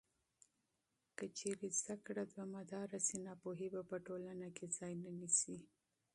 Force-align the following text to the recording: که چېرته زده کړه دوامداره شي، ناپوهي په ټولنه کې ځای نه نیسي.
که 1.17 1.25
چېرته 1.37 1.67
زده 1.79 1.95
کړه 2.05 2.23
دوامداره 2.33 2.99
شي، 3.05 3.17
ناپوهي 3.27 3.67
په 3.89 3.97
ټولنه 4.07 4.47
کې 4.55 4.65
ځای 4.77 4.93
نه 5.03 5.11
نیسي. 5.19 5.57